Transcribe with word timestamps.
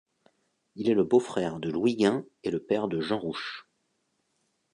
Il 0.73 0.89
est 0.89 0.95
le 0.95 1.03
beau-frère 1.03 1.59
de 1.59 1.69
Louis 1.69 1.95
Gain 1.95 2.25
et 2.41 2.49
le 2.49 2.57
père 2.59 2.87
de 2.87 2.99
Jean 3.01 3.19
Rouch. 3.19 3.67